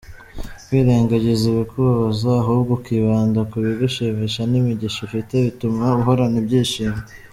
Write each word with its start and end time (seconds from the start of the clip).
kwirengagiza 0.65 1.43
ibikubabaza 1.51 2.29
ahubwo 2.41 2.71
ukibanda 2.77 3.39
kubigushimisha 3.51 4.41
n’imigisha 4.51 4.99
ufite 5.07 5.33
bituma 5.45 5.85
uhorana 5.99 6.37
ibyishimo. 6.43 6.99